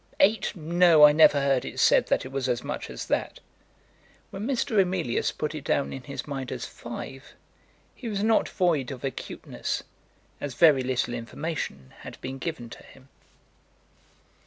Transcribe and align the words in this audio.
Eight! 0.19 0.55
No, 0.55 1.03
I 1.05 1.11
never 1.11 1.39
heard 1.39 1.63
it 1.63 1.79
said 1.79 2.07
that 2.07 2.25
it 2.25 2.31
was 2.31 2.49
as 2.49 2.63
much 2.63 2.89
as 2.89 3.05
that." 3.05 3.39
When 4.31 4.47
Mr. 4.47 4.81
Emilius 4.81 5.31
put 5.31 5.53
it 5.53 5.63
down 5.63 5.93
in 5.93 6.01
his 6.05 6.25
mind 6.25 6.51
as 6.51 6.65
five, 6.65 7.35
he 7.93 8.07
was 8.09 8.23
not 8.23 8.49
void 8.49 8.89
of 8.89 9.03
acuteness, 9.03 9.83
as 10.39 10.55
very 10.55 10.81
little 10.81 11.13
information 11.13 11.93
had 11.99 12.19
been 12.19 12.39
given 12.39 12.67
to 12.71 12.81
him. 12.81 13.09